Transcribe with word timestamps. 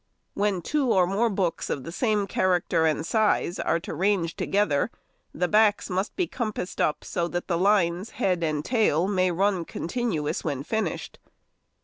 When 0.33 0.63
two 0.63 0.91
or 0.91 1.05
more 1.05 1.29
books 1.29 1.69
of 1.69 1.83
the 1.83 1.91
same 1.91 2.25
character 2.25 2.87
and 2.87 3.05
size 3.05 3.59
are 3.59 3.79
to 3.81 3.93
range 3.93 4.35
together, 4.35 4.89
the 5.31 5.47
backs 5.47 5.91
must 5.91 6.15
be 6.15 6.25
compassed 6.25 6.81
up 6.81 7.03
so 7.03 7.27
that 7.27 7.47
the 7.47 7.55
lines 7.59 8.09
head 8.17 8.43
and 8.43 8.65
tail 8.65 9.07
may 9.07 9.29
run 9.29 9.63
continuous 9.63 10.43
when 10.43 10.63
finished. 10.63 11.19